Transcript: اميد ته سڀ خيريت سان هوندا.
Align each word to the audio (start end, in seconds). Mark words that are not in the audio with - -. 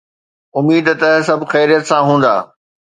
اميد 0.57 0.87
ته 1.01 1.09
سڀ 1.27 1.41
خيريت 1.51 1.83
سان 1.89 2.01
هوندا. 2.09 2.33